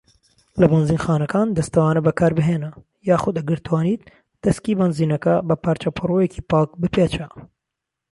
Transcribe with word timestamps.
لە 0.59 0.65
بەنزینخانەکان، 0.71 1.47
دەستەوانە 1.57 2.01
بەکاربهینە 2.07 2.71
یاخود 3.09 3.35
ئەگەر 3.39 3.59
توانیت 3.67 4.01
دەسکی 4.43 4.77
بەنزینەکە 4.79 5.35
بە 5.47 5.55
پارچە 5.63 5.89
پەڕۆیەکی 5.97 6.45
پاک 6.49 6.69
بپێچە. 6.81 7.25